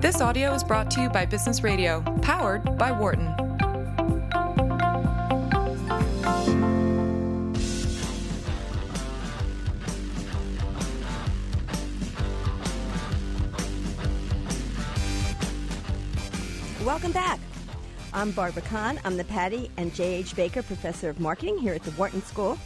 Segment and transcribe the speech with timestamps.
[0.00, 3.26] This audio is brought to you by Business Radio, powered by Wharton.
[16.82, 17.38] Welcome back.
[18.14, 18.98] I'm Barbara Kahn.
[19.04, 20.34] I'm the Patty and J.H.
[20.34, 22.58] Baker Professor of Marketing here at the Wharton School.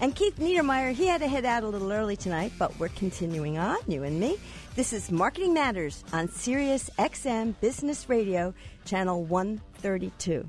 [0.00, 3.58] And Keith Niedermeier, he had to head out a little early tonight, but we're continuing
[3.58, 4.38] on, you and me.
[4.78, 10.48] This is Marketing Matters on Sirius XM Business Radio, channel 132.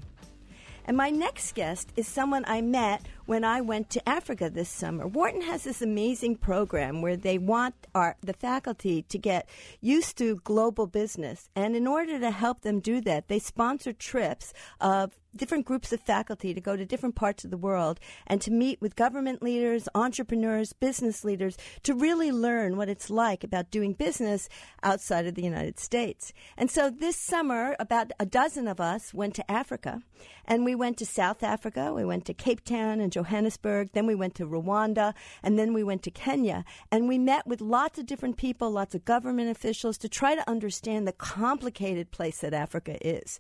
[0.86, 5.06] And my next guest is someone I met when I went to Africa this summer.
[5.06, 9.48] Wharton has this amazing program where they want our, the faculty to get
[9.82, 11.48] used to global business.
[11.56, 14.52] And in order to help them do that, they sponsor trips
[14.82, 18.52] of different groups of faculty to go to different parts of the world and to
[18.52, 23.94] meet with government leaders, entrepreneurs, business leaders to really learn what it's like about doing
[23.94, 24.50] business
[24.84, 26.34] outside of the United States.
[26.58, 30.02] And so this summer, about a dozen of us went to Africa
[30.46, 34.16] and we went to South Africa, we went to Cape Town and Johannesburg, then we
[34.16, 36.64] went to Rwanda, and then we went to Kenya.
[36.92, 40.50] And we met with lots of different people, lots of government officials to try to
[40.50, 43.40] understand the complicated place that Africa is.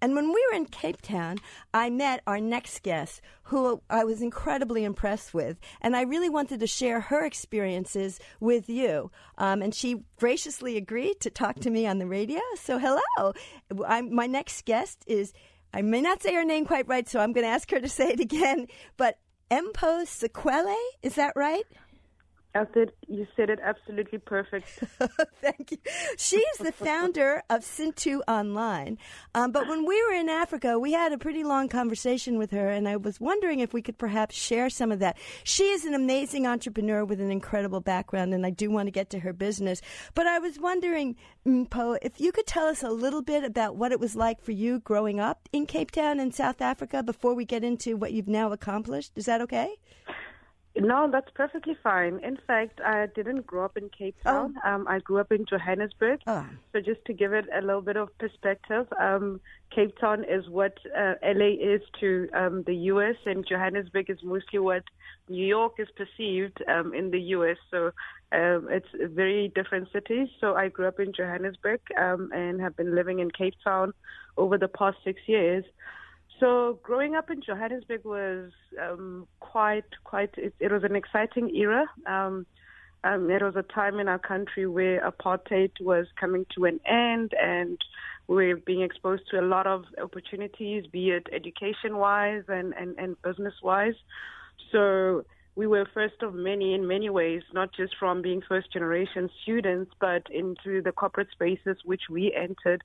[0.00, 1.38] And when we were in Cape Town,
[1.74, 5.58] I met our next guest, who I was incredibly impressed with.
[5.80, 9.10] And I really wanted to share her experiences with you.
[9.36, 12.40] Um, and she graciously agreed to talk to me on the radio.
[12.56, 13.32] So, hello.
[13.86, 15.32] I'm, my next guest is,
[15.72, 17.88] I may not say her name quite right, so I'm going to ask her to
[17.88, 18.66] say it again.
[18.96, 19.18] But
[19.50, 21.64] Mpho Sekwele, is that right?
[22.54, 24.66] I said you said it absolutely perfect.
[25.42, 25.78] Thank you.
[26.16, 28.98] She's the founder of Sintu Online.
[29.34, 32.68] Um, but when we were in Africa, we had a pretty long conversation with her,
[32.68, 35.18] and I was wondering if we could perhaps share some of that.
[35.44, 39.10] She is an amazing entrepreneur with an incredible background, and I do want to get
[39.10, 39.82] to her business.
[40.14, 43.92] But I was wondering, Mpho, if you could tell us a little bit about what
[43.92, 47.44] it was like for you growing up in Cape Town in South Africa before we
[47.44, 49.12] get into what you've now accomplished.
[49.16, 49.76] Is that okay?
[50.80, 52.20] No, that's perfectly fine.
[52.22, 54.54] In fact, I didn't grow up in Cape Town.
[54.64, 54.70] Oh.
[54.70, 56.20] Um, I grew up in Johannesburg.
[56.26, 56.46] Oh.
[56.72, 59.40] So just to give it a little bit of perspective, um,
[59.74, 64.60] Cape Town is what uh, LA is to um, the U.S., and Johannesburg is mostly
[64.60, 64.84] what
[65.28, 67.56] New York is perceived um, in the U.S.
[67.70, 67.86] So
[68.32, 70.28] um, it's a very different cities.
[70.40, 73.92] So I grew up in Johannesburg um, and have been living in Cape Town
[74.36, 75.64] over the past six years.
[76.40, 80.30] So growing up in Johannesburg was um, quite, quite.
[80.36, 81.86] It, it, was an exciting era.
[82.06, 82.46] Um,
[83.04, 87.32] um, it was a time in our country where apartheid was coming to an end,
[87.40, 87.78] and
[88.28, 93.20] we were being exposed to a lot of opportunities, be it education-wise and and, and
[93.22, 93.94] business-wise.
[94.70, 95.24] So
[95.56, 100.22] we were first of many in many ways, not just from being first-generation students, but
[100.30, 102.82] into the corporate spaces which we entered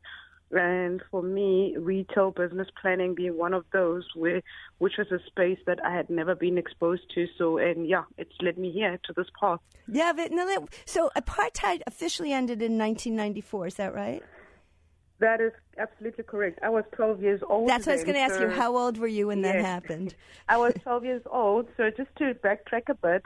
[0.53, 4.41] and for me, retail business planning being one of those, where,
[4.78, 7.28] which was a space that I had never been exposed to.
[7.38, 9.59] So, and yeah, it's led me here to this path.
[9.88, 13.68] Yeah, but no, so apartheid officially ended in 1994.
[13.68, 14.24] Is that right?
[15.19, 16.59] That is absolutely correct.
[16.62, 17.69] I was 12 years old.
[17.69, 18.50] That's what I was going to ask so you.
[18.50, 19.53] How old were you when yes.
[19.53, 20.16] that happened?
[20.50, 21.68] I was 12 years old.
[21.78, 23.25] So just to backtrack a bit,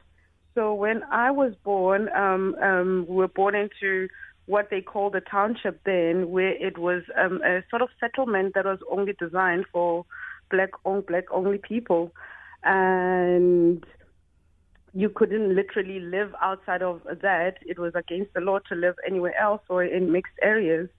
[0.54, 4.10] so when I was born, um, um, we were born into
[4.48, 8.66] what they called a township then, where it was um, a sort of settlement that
[8.66, 10.06] was only designed for
[10.50, 12.12] black on black only people,
[12.64, 13.86] and
[14.94, 17.58] you couldn't literally live outside of that.
[17.66, 20.90] It was against the law to live anywhere else or in mixed areas.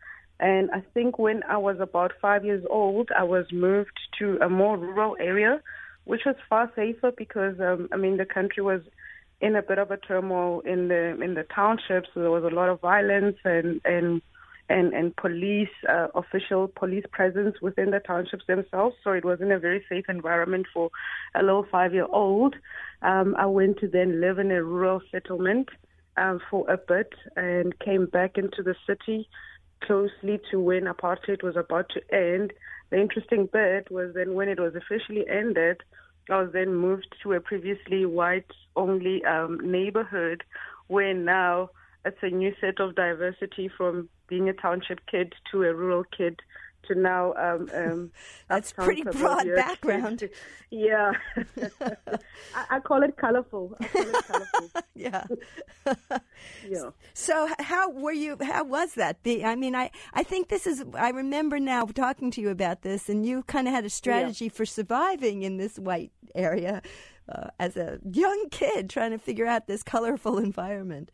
[0.41, 4.49] And I think when I was about five years old, I was moved to a
[4.49, 5.61] more rural area,
[6.05, 8.83] which was far safer because, um, I mean, the country was
[9.41, 12.09] in a bit of a turmoil in the in the townships.
[12.15, 14.22] There was a lot of violence and and
[14.69, 18.97] and and police uh, official police presence within the townships themselves.
[19.04, 20.91] So it wasn't a very safe environment for
[21.34, 22.56] a little five year old.
[23.03, 25.69] Um, I went to then live in a rural settlement
[26.16, 29.28] um, for a bit and came back into the city
[29.84, 32.52] closely to when apartheid was about to end.
[32.91, 35.82] The interesting bit was then when it was officially ended
[36.31, 40.43] I was then moved to a previously white only um, neighborhood
[40.87, 41.71] where now
[42.05, 46.41] it's a new set of diversity from being a township kid to a rural kid
[46.88, 47.35] to now.
[47.35, 48.11] Um, um,
[48.49, 50.29] That's pretty broad background.
[50.70, 51.12] yeah,
[51.81, 53.76] I, I, call it colorful.
[53.93, 54.70] Call it colorful.
[54.94, 55.25] yeah,
[56.69, 56.90] yeah.
[57.14, 58.37] So how were you?
[58.40, 59.23] How was that?
[59.23, 60.85] The, I mean, I I think this is.
[60.94, 64.46] I remember now talking to you about this, and you kind of had a strategy
[64.46, 64.52] yeah.
[64.52, 66.82] for surviving in this white area
[67.29, 71.11] uh, as a young kid, trying to figure out this colorful environment.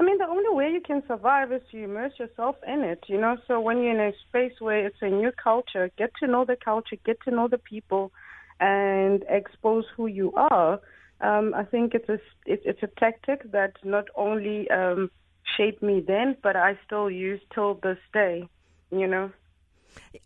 [0.00, 3.20] I mean, the only way you can survive is to immerse yourself in it, you
[3.20, 3.36] know.
[3.48, 6.56] So when you're in a space where it's a new culture, get to know the
[6.56, 8.12] culture, get to know the people,
[8.60, 10.80] and expose who you are.
[11.20, 15.10] Um, I think it's a it's, it's a tactic that not only um,
[15.56, 18.48] shaped me then, but I still use till this day,
[18.92, 19.32] you know.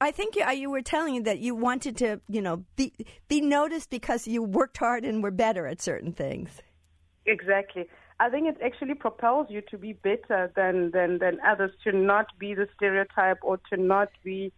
[0.00, 2.92] I think you, you were telling you that you wanted to, you know, be
[3.28, 6.60] be noticed because you worked hard and were better at certain things.
[7.24, 7.88] Exactly.
[8.22, 12.26] I think it actually propels you to be better than than than others, to not
[12.38, 14.52] be the stereotype or to not be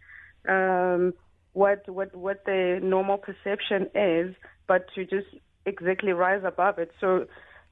[0.47, 1.13] um,
[1.53, 4.35] what what what the normal perception is,
[4.67, 5.27] but to just
[5.65, 6.91] exactly rise above it.
[7.01, 7.25] So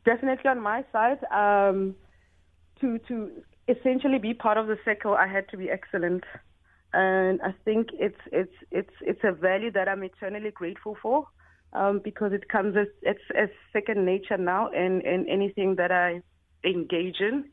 [0.03, 1.95] definitely on my side, um,
[2.81, 3.15] to to
[3.67, 6.23] essentially be part of the circle, I had to be excellent
[6.93, 11.27] and I think it's it's it's it's a value that I'm eternally grateful for
[11.73, 16.21] um, because it comes as it's as second nature now in in anything that I
[16.67, 17.45] engage in.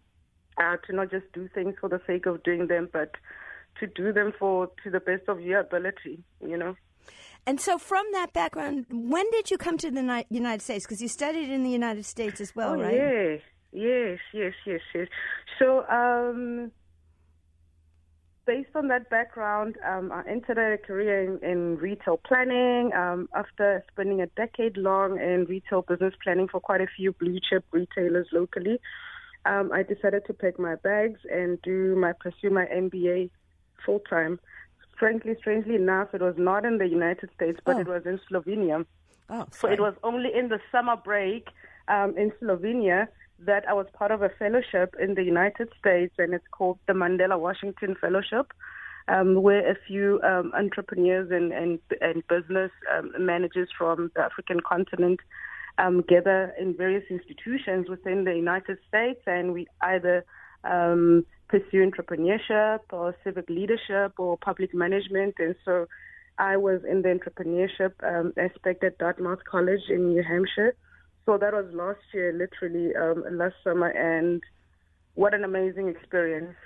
[0.59, 3.13] Uh, to not just do things for the sake of doing them, but
[3.79, 6.23] to do them for to the best of your ability.
[6.41, 6.77] You know.
[7.47, 10.85] And so, from that background, when did you come to the United States?
[10.85, 12.95] Because you studied in the United States as well, oh, right?
[12.95, 13.41] Yes,
[13.73, 15.09] yes, yes, yes, yes.
[15.59, 16.71] So, um,
[18.51, 23.85] based on that background, um, I entered a career in, in retail planning um, after
[23.93, 28.27] spending a decade long in retail business planning for quite a few blue chip retailers
[28.33, 28.81] locally.
[29.45, 33.31] Um, I decided to pack my bags and do my pursue my MBA
[33.87, 34.41] full time.
[34.99, 37.81] Frankly, strangely enough, it was not in the United States, but oh.
[37.83, 38.85] it was in Slovenia.
[39.29, 41.51] Oh, so it was only in the summer break
[41.87, 43.07] um, in Slovenia
[43.47, 46.93] that I was part of a fellowship in the United States, and it's called the
[46.93, 48.53] Mandela Washington Fellowship,
[49.09, 54.61] um, where a few um, entrepreneurs and, and, and business um, managers from the African
[54.61, 55.21] continent
[55.79, 60.25] um, gather in various institutions within the United States, and we either
[60.65, 65.35] um, pursue entrepreneurship or civic leadership or public management.
[65.39, 65.87] And so
[66.39, 70.75] I was in the entrepreneurship um, aspect at Dartmouth College in New Hampshire.
[71.27, 74.43] So that was last year, literally um, last summer, and
[75.15, 76.57] what an amazing experience.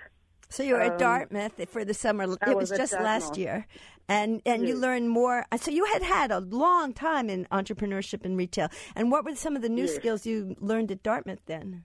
[0.48, 2.24] So you were um, at Dartmouth for the summer.
[2.24, 3.66] It was, was just last year,
[4.08, 4.68] and and yes.
[4.68, 5.44] you learned more.
[5.56, 8.68] So you had had a long time in entrepreneurship and retail.
[8.94, 9.96] And what were some of the new yes.
[9.96, 11.84] skills you learned at Dartmouth then?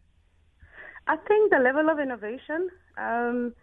[1.07, 2.69] I think the level of innovation.
[2.97, 3.55] Um,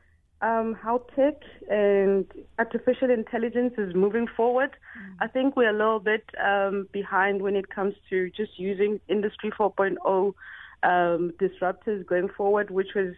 [0.43, 2.27] um, how tech and
[2.59, 4.71] artificial intelligence is moving forward.
[4.71, 5.17] Mm.
[5.21, 9.50] I think we're a little bit um, behind when it comes to just using Industry
[9.50, 10.35] 4.0
[10.83, 13.15] um, disruptors going forward, which was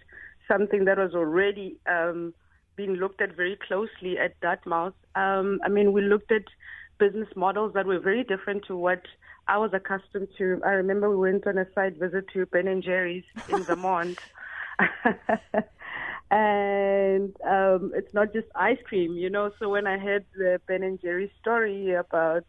[0.47, 2.33] something that was already um,
[2.77, 4.95] being looked at very closely at Dartmouth.
[5.15, 6.45] Um, I mean, we looked at
[6.99, 9.03] business models that were very different to what
[9.49, 10.61] I was accustomed to.
[10.65, 14.19] I remember we went on a site visit to Ben and Jerry's in Vermont.
[16.31, 19.51] and um, it's not just ice cream, you know.
[19.59, 22.45] So when I heard the Ben and Jerry story about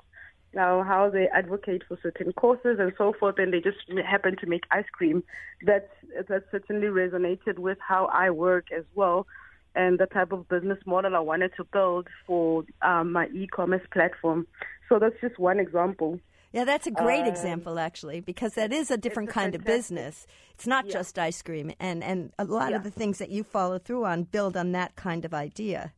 [0.54, 4.36] you know, how they advocate for certain courses and so forth, and they just happen
[4.38, 5.24] to make ice cream,
[5.66, 5.90] that
[6.28, 9.28] that certainly resonated with how I work as well,
[9.76, 14.48] and the type of business model I wanted to build for um, my e-commerce platform.
[14.88, 16.20] So that's just one example.
[16.52, 20.26] Yeah, that's a great um, example, actually, because that is a different kind of business.
[20.56, 20.94] It's not yeah.
[20.94, 22.78] just ice cream, and and a lot yeah.
[22.78, 25.94] of the things that you follow through on build on that kind of idea.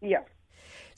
[0.00, 0.22] Yeah.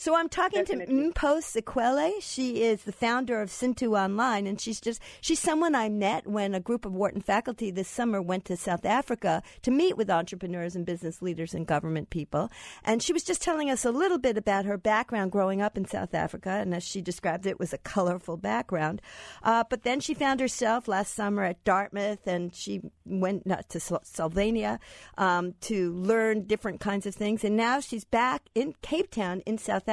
[0.03, 0.97] So I'm talking Definitely.
[0.97, 2.15] to Mpho Sekwele.
[2.21, 6.57] She is the founder of Sintu Online, and she's just she's someone I met when
[6.57, 10.75] a group of Wharton faculty this summer went to South Africa to meet with entrepreneurs
[10.75, 12.51] and business leaders and government people.
[12.83, 15.85] And she was just telling us a little bit about her background growing up in
[15.85, 19.01] South Africa, and as she described it, it was a colorful background.
[19.45, 23.79] Uh, but then she found herself last summer at Dartmouth, and she went uh, to
[23.79, 24.81] Slovenia
[25.17, 29.59] um, to learn different kinds of things, and now she's back in Cape Town in
[29.59, 29.92] South Africa,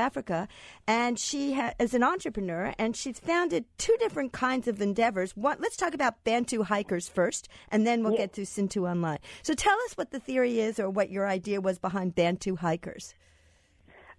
[0.88, 5.36] and she ha- is an entrepreneur, and she's founded two different kinds of endeavors.
[5.36, 8.20] One, let's talk about Bantu hikers first, and then we'll yeah.
[8.20, 9.20] get to Sintu Online.
[9.44, 13.13] So tell us what the theory is, or what your idea was behind Bantu hikers.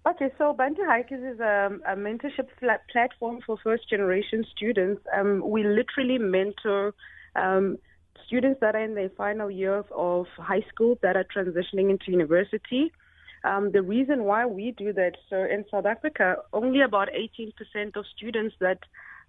[0.03, 2.47] Okay, so Bantu Hikers is a, a mentorship
[2.91, 5.01] platform for first generation students.
[5.15, 6.95] Um, we literally mentor
[7.35, 7.77] um,
[8.25, 12.91] students that are in their final years of high school that are transitioning into university.
[13.43, 18.05] Um, the reason why we do that, so in South Africa, only about 18% of
[18.15, 18.79] students that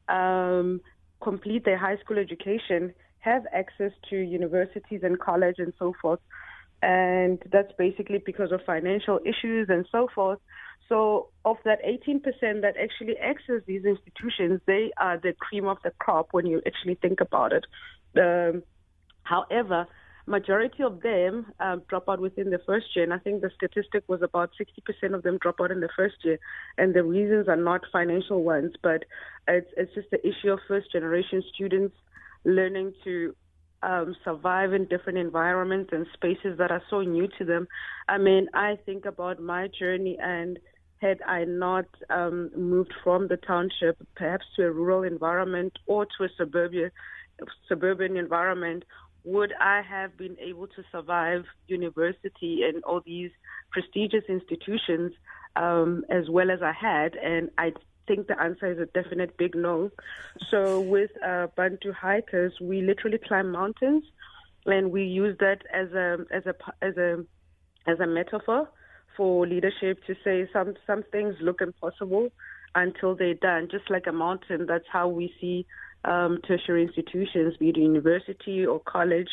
[0.09, 0.81] um,
[1.23, 6.21] complete their high school education have access to universities and college and so forth.
[6.83, 10.41] And that's basically because of financial issues and so forth.
[10.89, 12.23] So, of that 18%
[12.61, 16.97] that actually access these institutions, they are the cream of the crop when you actually
[16.97, 17.65] think about it.
[18.21, 18.65] Um,
[19.23, 19.87] however,
[20.27, 23.05] majority of them um, drop out within the first year.
[23.05, 26.17] And I think the statistic was about 60% of them drop out in the first
[26.23, 26.39] year.
[26.79, 29.05] And the reasons are not financial ones, but
[29.49, 31.95] it's, it's just the issue of first generation students
[32.45, 33.35] learning to
[33.83, 37.67] um, survive in different environments and spaces that are so new to them.
[38.09, 40.59] I mean, I think about my journey and
[41.01, 46.25] had I not um, moved from the township, perhaps to a rural environment or to
[46.25, 46.91] a suburban
[47.69, 48.85] suburban environment,
[49.25, 53.31] would I have been able to survive university and all these
[53.71, 55.13] prestigious institutions
[55.57, 57.15] um, as well as I had?
[57.15, 57.73] And I
[58.07, 59.91] think the answer is a definite big no.
[60.51, 64.05] So with uh, Bantu hikers, we literally climb mountains,
[64.67, 67.25] and we use that as a as a as a
[67.87, 68.69] as a metaphor
[69.17, 72.31] for leadership to say some some things look impossible
[72.75, 73.69] until they're done.
[73.71, 75.67] Just like a mountain, that's how we see
[76.05, 79.29] um, tertiary institutions, be it university or college.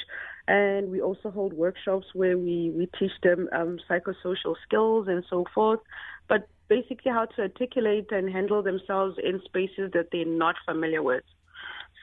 [0.47, 5.45] And we also hold workshops where we, we teach them um, psychosocial skills and so
[5.53, 5.79] forth,
[6.27, 11.23] but basically how to articulate and handle themselves in spaces that they're not familiar with.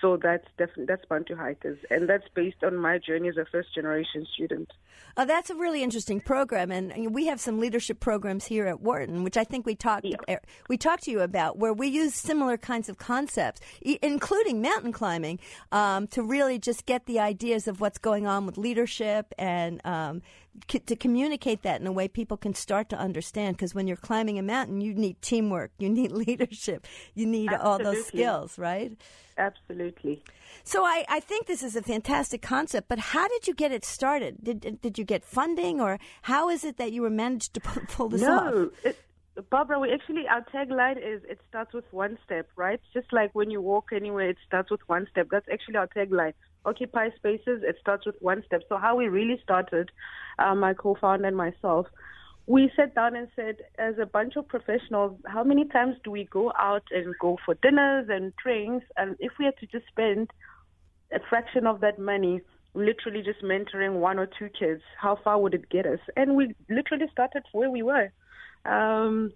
[0.01, 3.75] So that's definitely that's Bantu Hikers, and that's based on my journey as a first
[3.75, 4.71] generation student.
[5.17, 9.25] Uh, that's a really interesting program, and we have some leadership programs here at Wharton,
[9.25, 10.17] which I think we talked yeah.
[10.29, 14.93] Er, we talked to you about, where we use similar kinds of concepts, including mountain
[14.93, 15.39] climbing,
[15.73, 20.21] um, to really just get the ideas of what's going on with leadership and um,
[20.69, 23.57] to communicate that in a way people can start to understand.
[23.57, 27.87] Because when you're climbing a mountain, you need teamwork, you need leadership, you need Absolutely.
[27.87, 28.93] all those skills, right?
[29.39, 30.23] Absolutely.
[30.65, 33.85] So I, I think this is a fantastic concept, but how did you get it
[33.85, 34.37] started?
[34.43, 38.09] Did did you get funding, or how is it that you were managed to pull
[38.09, 38.55] this no, off?
[38.55, 38.93] No,
[39.51, 42.81] Barbara, we actually our tagline is it starts with one step, right?
[42.95, 45.29] Just like when you walk anywhere, it starts with one step.
[45.31, 46.33] That's actually our tagline.
[46.65, 47.63] Occupy spaces.
[47.63, 48.63] It starts with one step.
[48.69, 49.91] So how we really started,
[50.39, 51.87] uh, my co-founder and myself,
[52.47, 56.25] we sat down and said, as a bunch of professionals, how many times do we
[56.25, 58.87] go out and go for dinners and drinks?
[58.97, 60.31] And if we had to just spend
[61.13, 62.41] a fraction of that money,
[62.75, 66.01] literally just mentoring one or two kids, how far would it get us?
[66.17, 68.13] And we literally started where we were.
[68.67, 69.33] Um,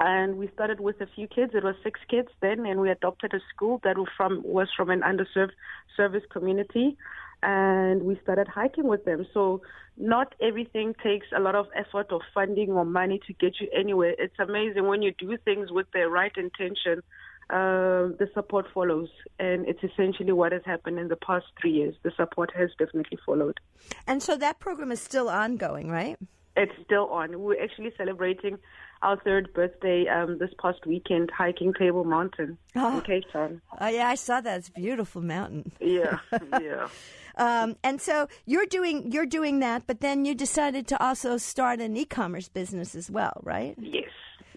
[0.00, 1.52] and we started with a few kids.
[1.54, 4.88] It was six kids then, and we adopted a school that was from was from
[4.88, 5.52] an underserved
[5.94, 6.96] service community,
[7.42, 9.26] and we started hiking with them.
[9.34, 9.60] So
[9.98, 14.14] not everything takes a lot of effort or funding or money to get you anywhere.
[14.18, 17.02] It's amazing when you do things with the right intention.
[17.50, 21.94] Uh, the support follows, and it's essentially what has happened in the past three years.
[22.04, 23.58] The support has definitely followed.
[24.06, 26.16] And so that program is still ongoing, right?
[26.56, 27.40] It's still on.
[27.40, 28.58] We're actually celebrating
[29.02, 32.98] our third birthday um, this past weekend hiking Table Mountain oh.
[32.98, 33.62] in Cape Town.
[33.80, 34.58] Oh yeah, I saw that.
[34.58, 35.72] It's a beautiful mountain.
[35.80, 36.18] Yeah,
[36.60, 36.88] yeah.
[37.36, 41.80] um, and so you're doing you're doing that, but then you decided to also start
[41.80, 43.74] an e-commerce business as well, right?
[43.78, 44.10] Yes.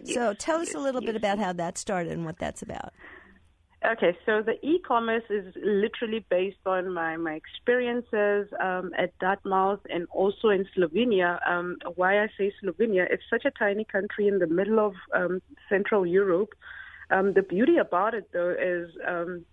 [0.05, 1.07] So tell us yes, a little yes.
[1.11, 2.93] bit about how that started and what that's about.
[3.85, 10.07] Okay, so the e-commerce is literally based on my, my experiences um, at Dartmouth and
[10.09, 11.37] also in Slovenia.
[11.45, 15.41] Um, why I say Slovenia, it's such a tiny country in the middle of um,
[15.67, 16.51] Central Europe.
[17.11, 19.43] Um, the beauty about it, though, is um,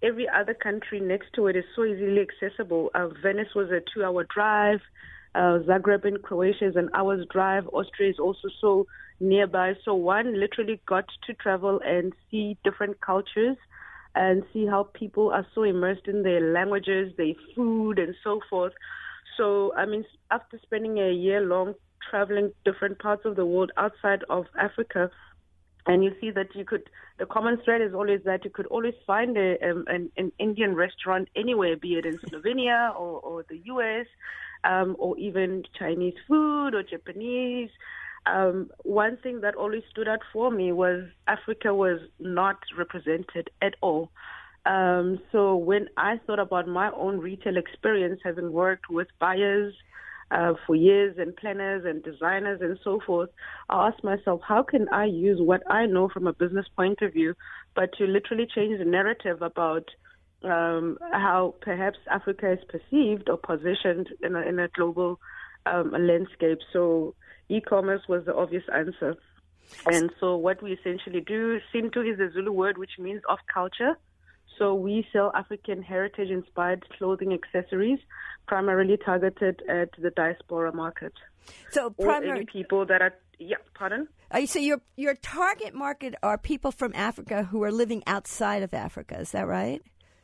[0.00, 2.90] every other country next to it is so easily accessible.
[2.94, 4.80] Uh, Venice was a two-hour drive.
[5.34, 7.66] Uh, Zagreb in Croatia is an hour's drive.
[7.72, 8.86] Austria is also so
[9.18, 9.74] nearby.
[9.84, 13.56] So one literally got to travel and see different cultures
[14.14, 18.72] and see how people are so immersed in their languages, their food, and so forth.
[19.36, 21.74] So, I mean, after spending a year long
[22.10, 25.10] traveling different parts of the world outside of Africa,
[25.86, 26.88] and you see that you could,
[27.18, 30.74] the common thread is always that you could always find a, um, an, an Indian
[30.74, 34.06] restaurant anywhere, be it in Slovenia or, or the US,
[34.64, 37.70] um, or even Chinese food or Japanese
[38.26, 43.74] um, one thing that always stood out for me was Africa was not represented at
[43.80, 44.10] all.
[44.64, 49.74] Um, so when I thought about my own retail experience, having worked with buyers
[50.30, 53.30] uh, for years and planners and designers and so forth,
[53.68, 57.12] I asked myself, how can I use what I know from a business point of
[57.12, 57.34] view,
[57.74, 59.88] but to literally change the narrative about
[60.44, 65.18] um, how perhaps Africa is perceived or positioned in a, in a global
[65.66, 66.58] um, landscape.
[66.72, 67.14] So
[67.56, 69.16] e-commerce was the obvious answer.
[69.86, 73.96] And so what we essentially do, Sintu is a Zulu word which means of culture.
[74.58, 77.98] So we sell African heritage inspired clothing accessories,
[78.46, 81.12] primarily targeted at the diaspora market.
[81.70, 84.06] So primarily people that are yeah, pardon.
[84.30, 88.72] Uh, so your your target market are people from Africa who are living outside of
[88.72, 89.18] Africa.
[89.18, 89.82] Is that right?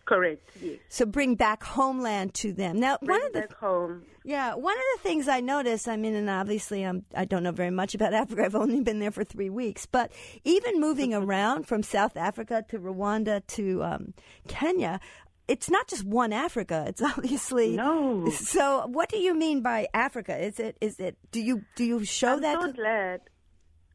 [0.09, 0.49] Correct.
[0.63, 0.79] Yes.
[0.89, 2.81] So bring back homeland to them.
[2.81, 4.05] Now, Bring one of the back home.
[4.25, 7.53] yeah, one of the things I notice, I mean, and obviously I'm, I don't know
[7.53, 8.45] very much about Africa.
[8.47, 10.11] I've only been there for three weeks, but
[10.45, 14.15] even moving around from South Africa to Rwanda to um,
[14.49, 14.99] Kenya,
[15.47, 16.85] it's not just one Africa.
[16.89, 18.31] It's obviously No.
[18.31, 20.39] So, what do you mean by Africa?
[20.43, 21.19] Is it is it?
[21.33, 22.61] Do you do you show I'm that?
[22.63, 23.21] so to- glad.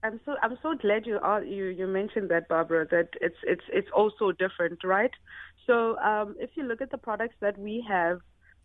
[0.04, 3.64] I'm so I'm so glad you are you you mentioned that Barbara that it's it's
[3.72, 5.12] it's also different, right?
[5.66, 8.20] So um, if you look at the products that we have,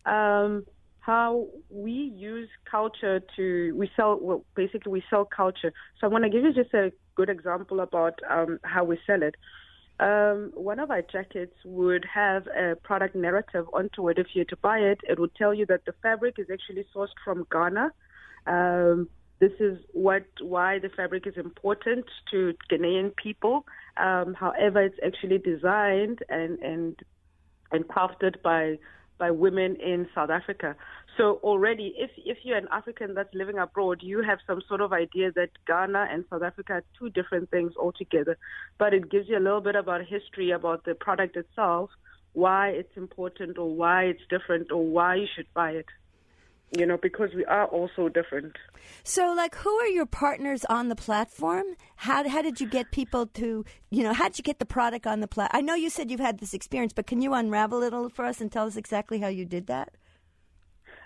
[0.05, 0.65] um,
[0.99, 5.71] how we use culture to we sell well basically we sell culture.
[5.99, 9.23] So I want to give you just a good example about um, how we sell
[9.23, 9.35] it.
[10.01, 14.17] Um, one of our jackets would have a product narrative onto it.
[14.17, 16.85] If you were to buy it, it would tell you that the fabric is actually
[16.93, 17.91] sourced from Ghana.
[18.47, 23.65] Um, this is what why the fabric is important to Ghanaian people.
[23.97, 26.95] Um, however, it's actually designed and and
[27.71, 28.77] and crafted by
[29.17, 30.75] by women in South Africa.
[31.17, 34.91] So already, if if you're an African that's living abroad, you have some sort of
[34.91, 38.37] idea that Ghana and South Africa are two different things altogether.
[38.77, 41.91] But it gives you a little bit about history about the product itself,
[42.33, 45.85] why it's important, or why it's different, or why you should buy it.
[46.77, 48.55] You know, because we are all so different.
[49.03, 51.65] So, like, who are your partners on the platform?
[51.95, 55.07] How how did you get people to you know how did you get the product
[55.07, 55.57] on the platform?
[55.57, 58.09] I know you said you've had this experience, but can you unravel it a little
[58.09, 59.93] for us and tell us exactly how you did that?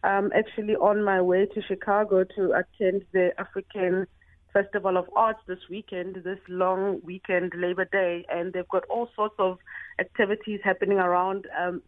[0.03, 4.07] Um, actually, on my way to Chicago to attend the African
[4.51, 9.35] Festival of Arts this weekend, this long weekend, Labor Day, and they've got all sorts
[9.39, 9.59] of
[9.99, 11.81] activities happening around um,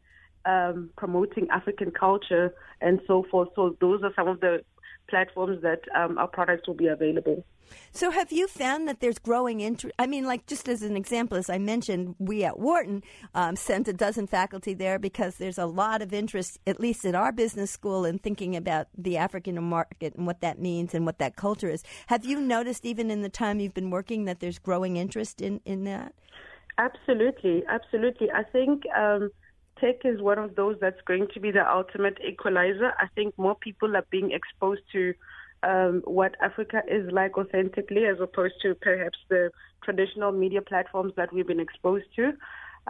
[0.45, 3.49] um, promoting African culture and so forth.
[3.55, 4.63] So those are some of the
[5.09, 7.43] platforms that um, our products will be available.
[7.91, 9.95] So, have you found that there's growing interest?
[9.97, 13.03] I mean, like just as an example, as I mentioned, we at Wharton
[13.33, 17.15] um, sent a dozen faculty there because there's a lot of interest, at least at
[17.15, 21.19] our business school, in thinking about the African market and what that means and what
[21.19, 21.83] that culture is.
[22.07, 25.61] Have you noticed, even in the time you've been working, that there's growing interest in,
[25.65, 26.13] in that?
[26.77, 28.31] Absolutely, absolutely.
[28.31, 29.29] I think um,
[29.79, 32.93] tech is one of those that's going to be the ultimate equalizer.
[32.99, 35.13] I think more people are being exposed to
[35.63, 39.51] um, what Africa is like authentically, as opposed to perhaps the
[39.83, 42.33] traditional media platforms that we've been exposed to.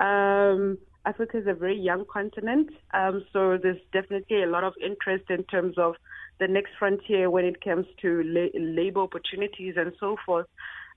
[0.02, 5.26] Um, Africa is a very young continent, um, so there's definitely a lot of interest
[5.30, 5.96] in terms of
[6.40, 10.48] the next frontier when it comes to la- labor opportunities and so forth.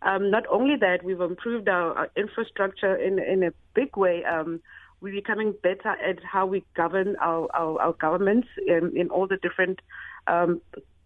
[0.02, 4.24] Um, not only that, we've improved our, our infrastructure in in a big way.
[4.24, 4.60] Um,
[5.00, 9.36] we're becoming better at how we govern our, our, our governments in, in all the
[9.36, 9.80] different
[10.26, 10.60] um,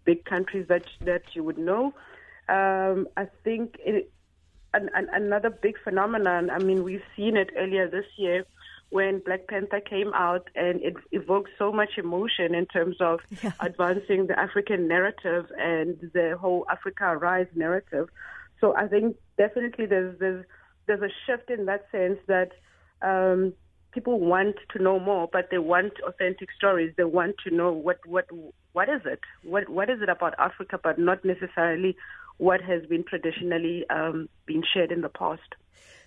[0.05, 1.93] big countries that that you would know.
[2.49, 4.11] Um, I think it,
[4.73, 6.51] an, an, another big phenomenon.
[6.51, 8.45] I mean, we've seen it earlier this year
[8.91, 13.53] when Black Panther came out, and it evoked so much emotion in terms of Yeah.
[13.61, 18.09] advancing the African narrative and the whole Africa Rise narrative.
[18.61, 20.45] So I think definitely there's there's
[20.87, 22.51] there's a shift in that sense that
[23.03, 23.53] um,
[23.93, 26.93] people want to know more, but they want authentic stories.
[26.97, 28.27] They want to know what what
[28.73, 29.21] what is it?
[29.43, 31.97] What what is it about Africa, but not necessarily
[32.39, 35.55] what has been traditionally um, been shared in the past.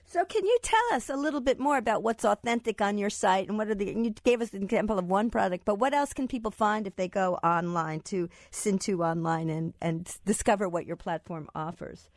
[0.06, 3.48] So, can you tell us a little bit more about what's authentic on your site
[3.48, 3.86] and what are the?
[3.86, 6.96] You gave us an example of one product, but what else can people find if
[6.96, 12.10] they go online to Sintu Online and and discover what your platform offers?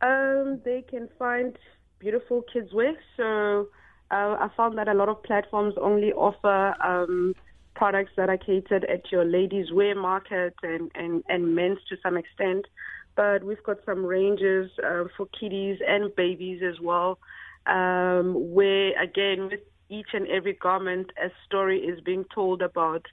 [0.00, 1.58] Um, they can find
[1.98, 2.94] beautiful kids wear.
[3.16, 3.68] So
[4.10, 7.34] uh, I found that a lot of platforms only offer um,
[7.74, 12.16] products that are catered at your ladies' wear market and, and, and men's to some
[12.16, 12.66] extent.
[13.16, 17.18] But we've got some ranges uh, for kiddies and babies as well,
[17.66, 23.04] um, where again, with each and every garment, a story is being told about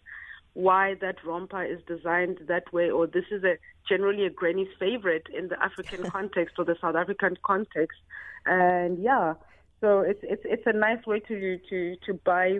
[0.53, 5.27] why that romper is designed that way, or this is a generally a granny's favorite
[5.37, 7.99] in the African context or the South African context.
[8.45, 9.33] And yeah,
[9.81, 12.59] so it's it's it's a nice way to to to buy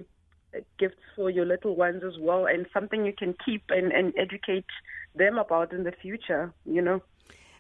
[0.80, 4.66] gifts for your little ones as well, and something you can keep and and educate
[5.16, 6.54] them about in the future.
[6.66, 7.02] You know.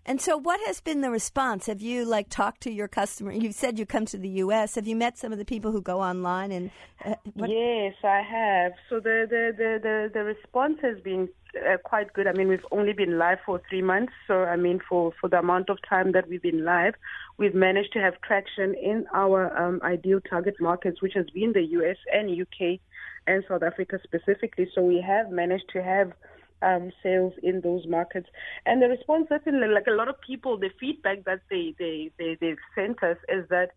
[0.08, 1.65] And so, what has been the response?
[1.65, 3.32] Have you like talked to your customer?
[3.32, 4.76] You said you come to the U.S.
[4.76, 6.52] Have you met some of the people who go online?
[6.52, 6.70] And
[7.04, 7.15] uh,
[7.48, 8.74] yes, I have.
[8.88, 12.28] So the the the the, the response has been uh, quite good.
[12.28, 15.39] I mean, we've only been live for three months, so I mean, for for the
[15.39, 16.94] amount of time that we've been live,
[17.38, 21.63] we've managed to have traction in our um, ideal target markets, which has been the
[21.63, 21.98] U.S.
[22.13, 22.80] and U.K.
[23.28, 24.67] and South Africa specifically.
[24.74, 26.13] So we have managed to have
[26.62, 28.28] um, sales in those markets.
[28.65, 32.38] And the response, certainly, like a lot of people, the feedback that they, they, they,
[32.39, 33.71] they've sent us is that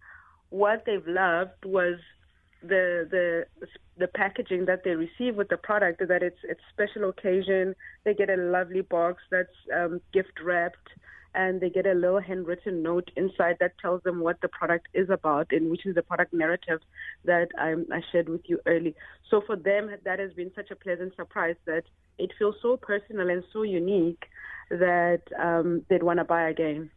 [0.51, 1.99] what they've loved was
[2.63, 3.45] the the
[3.99, 8.29] the packaging that they receive with the product that it's it's special occasion they get
[8.29, 10.89] a lovely box that's um, gift wrapped
[11.39, 15.09] and they get a little handwritten note inside that tells them what the product is
[15.09, 16.81] about and which is the product narrative
[17.25, 18.97] that I, I shared with you early.
[19.31, 21.85] So for them, that has been such a pleasant surprise that
[22.19, 24.25] it feels so personal and so unique
[24.69, 26.91] that um, they'd want to buy again.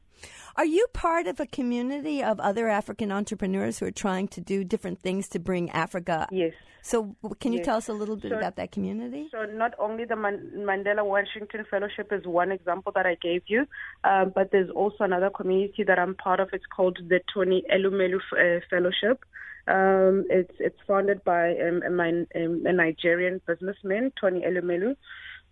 [0.56, 4.64] Are you part of a community of other African entrepreneurs who are trying to do
[4.64, 6.28] different things to bring Africa?
[6.32, 6.54] Yes.
[6.84, 7.66] So, can you yes.
[7.66, 9.28] tell us a little bit so, about that community?
[9.32, 13.68] So, not only the Man- Mandela Washington Fellowship is one example that I gave you,
[14.04, 16.50] um, but there's also another community that I'm part of.
[16.54, 19.24] It's called the Tony Elumelu uh, Fellowship.
[19.68, 22.10] Um, it's it's founded by um, a,
[22.44, 24.96] um, a Nigerian businessman, Tony Elumelu,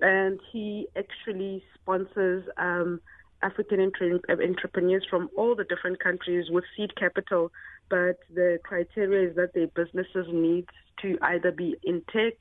[0.02, 3.02] and he actually sponsors um,
[3.42, 7.52] African entrepreneurs from all the different countries with seed capital,
[7.90, 10.66] but the criteria is that their businesses need
[11.02, 12.34] to either be in tech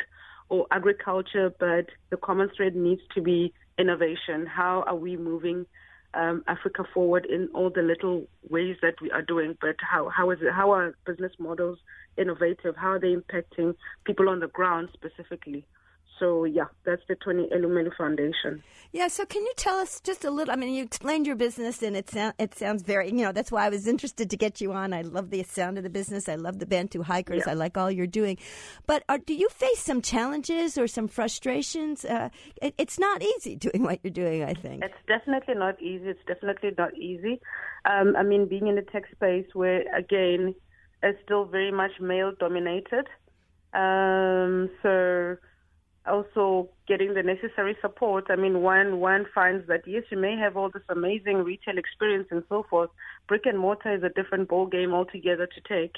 [0.49, 4.47] or agriculture, but the common thread needs to be innovation.
[4.47, 5.67] How are we moving
[6.15, 9.57] um, Africa forward in all the little ways that we are doing?
[9.61, 10.53] But how how is it?
[10.53, 11.79] How are business models
[12.17, 12.77] innovative?
[12.77, 15.65] How are they impacting people on the ground specifically?
[16.19, 18.63] So yeah, that's the Tony Elumelu Foundation.
[18.93, 19.09] Yeah.
[19.09, 20.53] So can you tell us just a little?
[20.53, 23.09] I mean, you explained your business, and it sounds it sounds very.
[23.09, 24.93] You know, that's why I was interested to get you on.
[24.93, 26.29] I love the sound of the business.
[26.29, 27.43] I love the Bantu hikers.
[27.47, 27.53] Yeah.
[27.53, 28.39] I like all you're doing.
[28.87, 32.05] But are, do you face some challenges or some frustrations?
[32.05, 34.43] Uh, it, it's not easy doing what you're doing.
[34.43, 36.09] I think it's definitely not easy.
[36.09, 37.41] It's definitely not easy.
[37.85, 40.55] Um, I mean, being in a tech space where again,
[41.03, 43.07] it's still very much male dominated.
[43.75, 45.37] Um, so
[46.09, 48.27] also getting the necessary support.
[48.31, 52.29] I mean, one one finds that yes, you may have all this amazing retail experience
[52.31, 52.91] and so forth.
[53.27, 55.97] Brick and mortar is a different ball game altogether to take.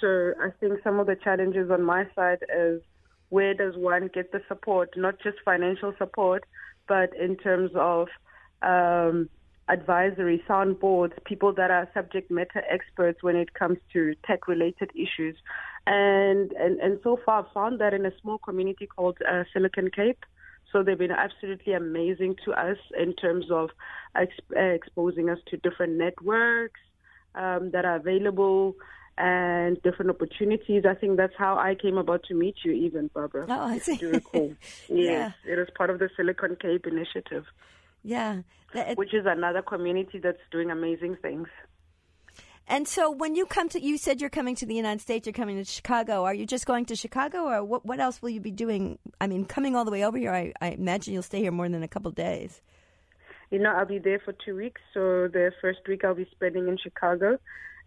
[0.00, 2.82] So I think some of the challenges on my side is
[3.30, 6.44] where does one get the support, not just financial support,
[6.86, 8.08] but in terms of
[8.62, 9.28] um,
[9.68, 15.36] advisory, soundboards, people that are subject matter experts when it comes to tech related issues.
[15.88, 19.90] And, and, and so far I've found that in a small community called uh, Silicon
[19.90, 20.22] Cape.
[20.70, 23.70] So they've been absolutely amazing to us in terms of
[24.14, 26.80] exp- uh, exposing us to different networks
[27.34, 28.74] um, that are available
[29.16, 30.84] and different opportunities.
[30.86, 33.46] I think that's how I came about to meet you, even Barbara.
[33.48, 33.98] Oh, I see.
[34.04, 34.54] Recall?
[34.90, 35.52] yes, yeah.
[35.52, 37.46] it is part of the Silicon Cape initiative.
[38.04, 38.42] Yeah.
[38.74, 41.48] It, which is another community that's doing amazing things.
[42.70, 45.26] And so, when you come to, you said you're coming to the United States.
[45.26, 46.24] You're coming to Chicago.
[46.24, 47.86] Are you just going to Chicago, or what?
[47.86, 48.98] What else will you be doing?
[49.22, 50.32] I mean, coming all the way over here.
[50.32, 52.60] I, I imagine you'll stay here more than a couple days.
[53.50, 54.82] You know, I'll be there for two weeks.
[54.92, 57.38] So the first week I'll be spending in Chicago,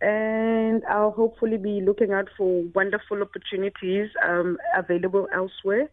[0.01, 5.91] and I'll hopefully be looking out for wonderful opportunities um, available elsewhere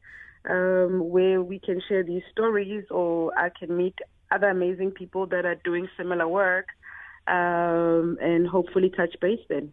[0.48, 3.96] um, where we can share these stories or I can meet
[4.30, 6.68] other amazing people that are doing similar work
[7.28, 9.72] um, and hopefully touch base then.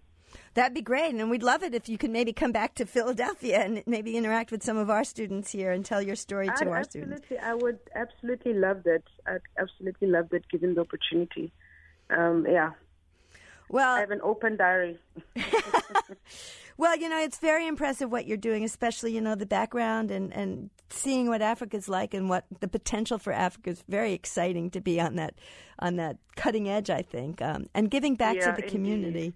[0.54, 3.60] That'd be great, and we'd love it if you could maybe come back to Philadelphia
[3.60, 6.70] and maybe interact with some of our students here and tell your story I'd to
[6.70, 7.22] our students.
[7.24, 7.46] absolutely, students.
[7.46, 9.04] I would absolutely love that.
[9.28, 11.52] I'd absolutely love that, given the opportunity.
[12.10, 12.72] Um, yeah.
[13.69, 14.97] Well, I have an open diary.
[16.78, 20.34] well, you know, it's very impressive what you're doing, especially you know the background and
[20.34, 24.82] and seeing what Africa's like and what the potential for Africa is very exciting to
[24.82, 25.36] be on that
[25.80, 26.89] on that cutting edge.
[26.89, 29.34] I think, um, and giving back yeah, to the community.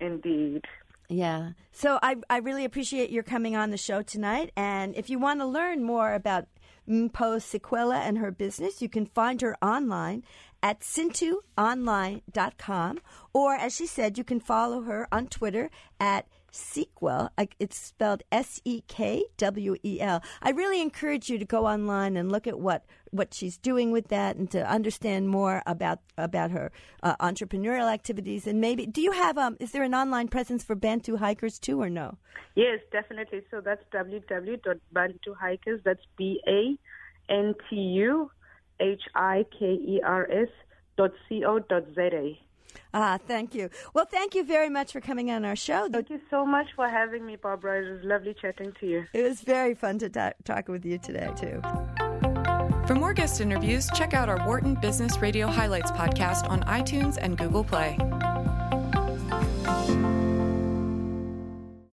[0.00, 0.66] Indeed.
[1.10, 1.50] Yeah.
[1.72, 4.52] So I, I really appreciate your coming on the show tonight.
[4.56, 6.46] And if you want to learn more about
[6.88, 10.22] Mpho Sekwele and her business, you can find her online
[10.62, 12.98] at sintuonline.com.
[13.32, 17.30] Or, as she said, you can follow her on Twitter at Sequel.
[17.58, 20.22] It's spelled S E K W E L.
[20.42, 24.08] I really encourage you to go online and look at what, what she's doing with
[24.08, 28.46] that and to understand more about about her uh, entrepreneurial activities.
[28.46, 29.56] And maybe, do you have um?
[29.60, 32.18] Is there an online presence for Bantu hikers too, or no?
[32.56, 33.42] Yes, definitely.
[33.50, 35.82] So that's www.bantuhikers.
[35.84, 36.76] That's B A
[37.32, 38.30] N T U
[38.80, 40.48] H I K E R S
[40.96, 42.38] dot C O dot Z A.
[42.92, 43.68] Ah, thank you.
[43.94, 45.88] Well, thank you very much for coming on our show.
[45.90, 47.84] Thank you so much for having me, Barbara.
[47.84, 49.04] It was lovely chatting to you.
[49.12, 51.60] It was very fun to talk, talk with you today, too.
[52.86, 57.38] For more guest interviews, check out our Wharton Business Radio Highlights podcast on iTunes and
[57.38, 57.96] Google Play.